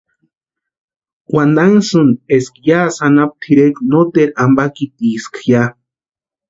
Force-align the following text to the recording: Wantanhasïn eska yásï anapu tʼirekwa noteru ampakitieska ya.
Wantanhasïn 1.33 2.09
eska 2.35 2.59
yásï 2.67 3.01
anapu 3.05 3.35
tʼirekwa 3.41 3.81
noteru 3.89 4.33
ampakitieska 4.43 5.39
ya. 5.49 5.63